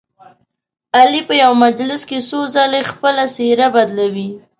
[0.99, 4.29] علي په یوه مجلس کې څو ځلې خپله څهره بدلوي.